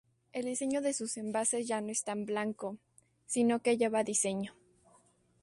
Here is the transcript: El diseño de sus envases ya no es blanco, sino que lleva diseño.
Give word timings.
El 0.33 0.45
diseño 0.45 0.81
de 0.81 0.93
sus 0.95 1.15
envases 1.17 1.67
ya 1.67 1.79
no 1.79 1.91
es 1.91 2.03
blanco, 2.25 2.79
sino 3.27 3.61
que 3.61 3.77
lleva 3.77 4.03
diseño. 4.03 4.55